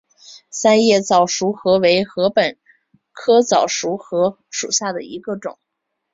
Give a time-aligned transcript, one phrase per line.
[0.49, 2.57] 三叶早熟禾为禾本
[3.11, 5.59] 科早熟禾属下的一个种。